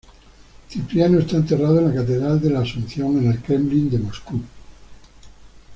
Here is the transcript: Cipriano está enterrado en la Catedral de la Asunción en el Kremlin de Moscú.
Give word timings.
Cipriano 0.67 1.19
está 1.19 1.35
enterrado 1.35 1.77
en 1.77 1.89
la 1.89 1.93
Catedral 1.93 2.41
de 2.41 2.49
la 2.49 2.61
Asunción 2.61 3.19
en 3.19 3.29
el 3.29 3.39
Kremlin 3.39 3.87
de 3.87 3.99
Moscú. 3.99 4.41